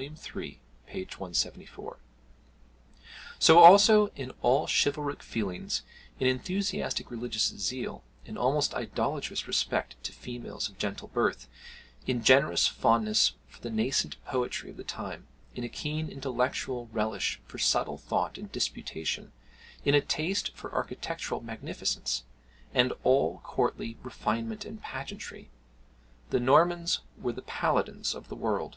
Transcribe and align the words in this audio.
iii. 0.00 0.10
p. 0.86 1.02
174.] 1.06 1.96
So 3.40 3.58
also 3.58 4.06
in 4.14 4.30
all 4.42 4.68
chivalric 4.68 5.24
feelings, 5.24 5.82
in 6.20 6.28
enthusiastic 6.28 7.10
religious 7.10 7.48
zeal, 7.48 8.04
in 8.24 8.38
almost 8.38 8.74
idolatrous 8.74 9.48
respect 9.48 9.96
to 10.04 10.12
females 10.12 10.68
of 10.68 10.78
gentle 10.78 11.08
birth, 11.08 11.48
in 12.06 12.22
generous 12.22 12.68
fondness 12.68 13.32
for 13.48 13.60
the 13.60 13.70
nascent 13.70 14.24
poetry 14.24 14.70
of 14.70 14.76
the 14.76 14.84
time, 14.84 15.26
in 15.56 15.64
a 15.64 15.68
keen 15.68 16.08
intellectual 16.08 16.86
relish 16.92 17.40
for 17.44 17.58
subtle 17.58 17.98
thought 17.98 18.38
and 18.38 18.52
disputation, 18.52 19.32
in 19.84 19.96
a 19.96 20.00
taste 20.00 20.54
for 20.56 20.72
architectural 20.72 21.40
magnificence, 21.40 22.22
and 22.72 22.92
all 23.02 23.40
courtly 23.42 23.98
refinement 24.04 24.64
and 24.64 24.80
pageantry, 24.80 25.50
the 26.30 26.38
Normans 26.38 27.00
were 27.20 27.32
the 27.32 27.42
Paladins 27.42 28.14
of 28.14 28.28
the 28.28 28.36
world. 28.36 28.76